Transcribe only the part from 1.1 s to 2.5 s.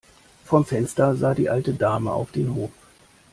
sah die alte Dame auf